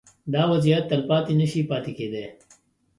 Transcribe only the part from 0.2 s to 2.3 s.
دا وضعیت تلپاتې نه شي پاتې کېدای.